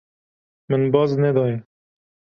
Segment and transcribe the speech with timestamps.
[0.69, 1.63] Min baz nedaye.